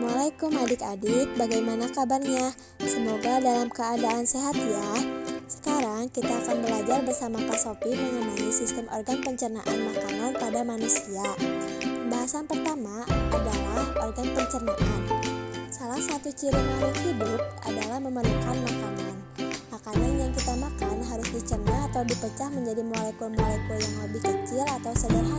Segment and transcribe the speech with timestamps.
[0.00, 2.56] Assalamualaikum adik-adik, bagaimana kabarnya?
[2.80, 4.96] Semoga dalam keadaan sehat ya.
[5.44, 11.20] Sekarang kita akan belajar bersama Kak Sopi mengenai sistem organ pencernaan makanan pada manusia.
[11.84, 15.00] Pembahasan pertama adalah organ pencernaan.
[15.68, 19.14] Salah satu ciri makhluk hidup adalah memerlukan makanan.
[19.68, 25.29] Makanan yang kita makan harus dicerna atau dipecah menjadi molekul-molekul yang lebih kecil atau sederhana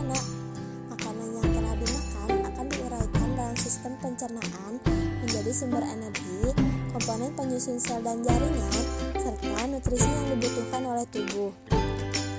[7.52, 11.52] komponen penyusun sel dan jaringan, serta nutrisi yang dibutuhkan oleh tubuh.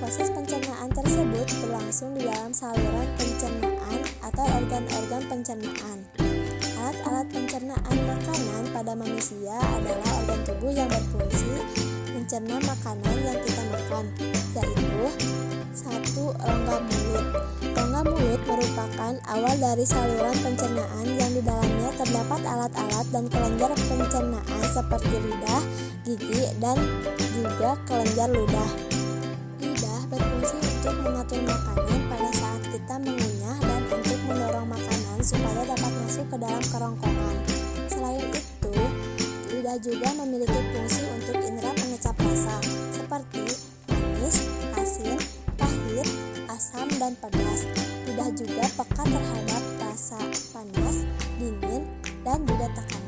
[0.02, 5.98] Proses pencernaan tersebut berlangsung di dalam saluran pencernaan atau organ-organ pencernaan.
[6.82, 11.62] Alat-alat pencernaan makanan pada manusia adalah organ tubuh yang berfungsi
[12.10, 14.04] mencerna makanan yang kita makan,
[14.58, 15.06] yaitu
[15.78, 17.26] satu rongga mulut.
[17.70, 21.06] Rongga mulut merupakan awal dari saluran pencernaan
[23.14, 25.62] dan kelenjar pencernaan seperti lidah,
[26.02, 26.74] gigi, dan
[27.30, 28.70] juga kelenjar ludah.
[29.62, 35.92] Lidah berfungsi untuk mengatur makanan pada saat kita mengunyah dan untuk mendorong makanan supaya dapat
[36.02, 37.36] masuk ke dalam kerongkongan.
[37.86, 38.74] Selain itu,
[39.54, 42.56] lidah juga memiliki fungsi untuk indera pengecap rasa
[42.98, 43.46] seperti
[43.94, 44.36] manis,
[44.74, 45.18] asin,
[45.54, 46.08] pahit,
[46.50, 47.62] asam, dan pedas.
[48.10, 50.18] Lidah juga peka terhadap rasa
[50.50, 51.06] panas,
[51.38, 51.86] dingin,
[52.24, 53.03] dan juga tekanan.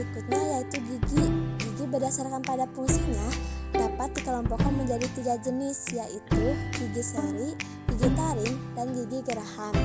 [0.00, 1.24] Berikutnya yaitu gigi.
[1.60, 3.28] Gigi berdasarkan pada fungsinya
[3.76, 7.52] dapat dikelompokkan menjadi tiga jenis yaitu gigi seri,
[7.84, 9.76] gigi taring, dan gigi geraham.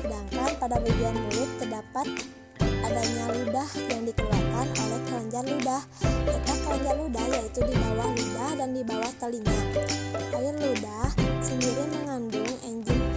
[0.00, 2.06] Sedangkan pada bagian mulut terdapat
[2.88, 5.82] adanya ludah yang dikeluarkan oleh kelenjar ludah.
[6.24, 9.60] Letak kelenjar ludah yaitu di bawah lidah dan di bawah telinga.
[10.32, 11.12] Air ludah
[11.44, 13.13] sendiri mengandung enzim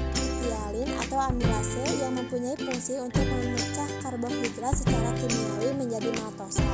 [1.08, 6.67] atau amilase yang mempunyai fungsi untuk memecah karbohidrat secara kimiawi menjadi maltosa.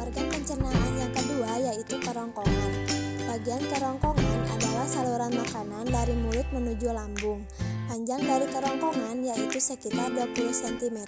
[0.00, 2.72] Organ pencernaan yang kedua yaitu kerongkongan.
[3.28, 7.44] Bagian kerongkongan adalah saluran makanan dari mulut menuju lambung.
[7.92, 10.98] Panjang dari kerongkongan yaitu sekitar 20 cm.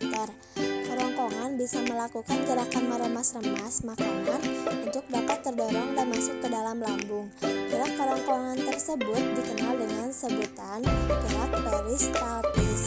[0.85, 4.41] Kerongkongan bisa melakukan gerakan meremas-remas makanan
[4.85, 7.33] untuk dapat terdorong dan masuk ke dalam lambung.
[7.75, 10.79] Gerak kerongkongan tersebut dikenal dengan sebutan
[11.11, 12.87] gerak peristaltis.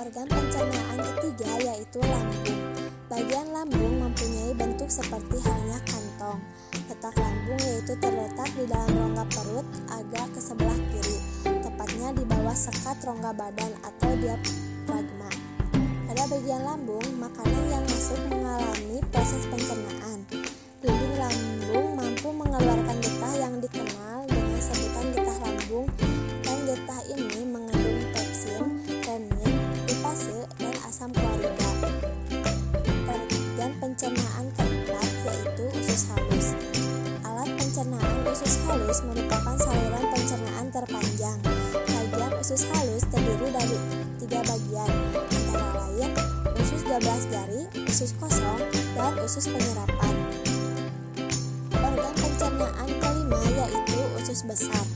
[0.00, 2.56] Organ pencernaan ketiga yaitu lambung.
[3.12, 6.40] Bagian lambung mempunyai bentuk seperti halnya kantong.
[6.88, 12.56] Letak lambung yaitu terletak di dalam rongga perut agak ke sebelah kiri, tepatnya di bawah
[12.56, 15.28] sekat rongga badan atau diafragma.
[16.08, 20.24] Pada bagian lambung, makanan yang masuk mengalami proses pencernaan.
[38.24, 41.38] Usus halus merupakan saluran pencernaan terpanjang.
[41.74, 43.76] Bagian usus halus terdiri dari
[44.22, 44.90] tiga bagian,
[46.96, 48.62] 12 jari, usus kosong,
[48.96, 50.14] dan usus penyerapan.
[51.76, 54.86] Organ pencernaan kelima yaitu usus besar.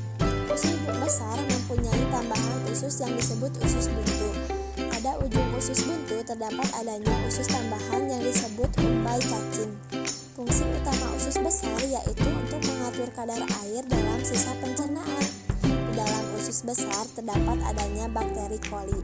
[0.49, 4.33] Usus besar mempunyai tambahan usus yang disebut usus buntu.
[4.81, 9.90] Pada ujung usus buntu terdapat adanya usus tambahan yang disebut umbai cacing.
[10.41, 15.25] Fungsi utama usus besar yaitu untuk mengatur kadar air dalam sisa pencernaan.
[15.61, 18.97] Di dalam usus besar terdapat adanya bakteri coli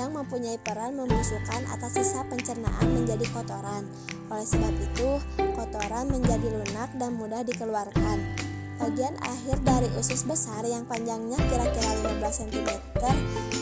[0.00, 3.84] yang mempunyai peran membusukkan atas sisa pencernaan menjadi kotoran.
[4.32, 5.20] Oleh sebab itu,
[5.52, 8.24] kotoran menjadi lunak dan mudah dikeluarkan.
[8.80, 12.68] Bagian akhir dari usus besar yang panjangnya kira-kira 15 cm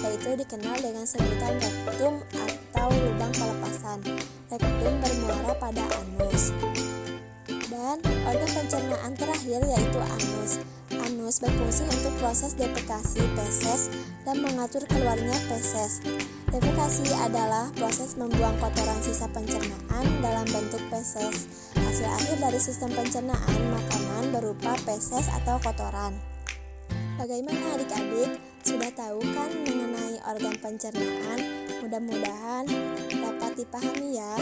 [0.07, 3.99] yaitu dikenal dengan sebutan rektum atau lubang pelepasan.
[4.47, 6.55] Rektum bermuara pada anus.
[7.91, 10.63] Dan organ pencernaan terakhir yaitu anus.
[10.95, 13.91] Anus berfungsi untuk proses defekasi feses
[14.23, 15.99] dan mengatur keluarnya feses.
[16.55, 21.51] Defekasi adalah proses membuang kotoran sisa pencernaan dalam bentuk feses.
[21.75, 26.15] Hasil akhir dari sistem pencernaan makanan berupa feses atau kotoran.
[27.19, 28.39] Bagaimana adik-adik?
[28.63, 31.43] Sudah tahu kan mengenai organ pencernaan?
[31.83, 32.71] Mudah-mudahan
[33.19, 34.39] dapat dipahami ya.